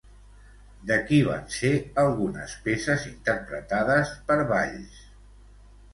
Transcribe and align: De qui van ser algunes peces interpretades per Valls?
De 0.91 0.95
qui 1.09 1.17
van 1.27 1.43
ser 1.57 1.73
algunes 2.05 2.55
peces 2.69 3.07
interpretades 3.13 4.19
per 4.31 4.43
Valls? 4.53 5.01